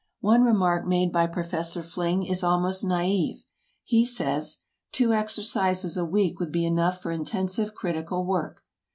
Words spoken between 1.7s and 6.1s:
Fling is almost naïve. He says: "Two exercises a